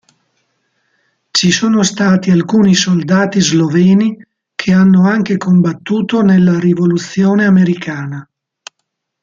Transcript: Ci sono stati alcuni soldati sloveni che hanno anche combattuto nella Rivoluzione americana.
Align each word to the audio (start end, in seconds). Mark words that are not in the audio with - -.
Ci 1.29 1.51
sono 1.51 1.83
stati 1.83 2.31
alcuni 2.31 2.73
soldati 2.73 3.39
sloveni 3.39 4.17
che 4.55 4.73
hanno 4.73 5.05
anche 5.05 5.37
combattuto 5.37 6.23
nella 6.23 6.57
Rivoluzione 6.59 7.45
americana. 7.45 8.27